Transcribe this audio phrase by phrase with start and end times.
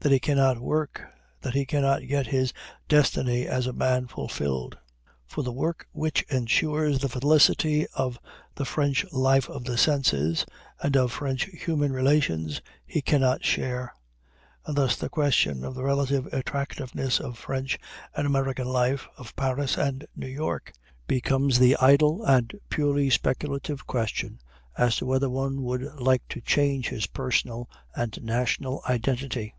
[0.00, 1.02] That he cannot work;
[1.40, 2.52] that he cannot get his
[2.86, 4.78] destiny as a man fulfilled."
[5.26, 8.16] For the work which insures the felicity of
[8.54, 10.46] the French life of the senses
[10.80, 13.92] and of French human relations he cannot share;
[14.64, 17.76] and, thus, the question of the relative attractiveness of French
[18.14, 20.72] and American life of Paris and New York
[21.08, 24.38] becomes the idle and purely speculative question
[24.78, 29.52] as to whether one would like to change his personal and national identity.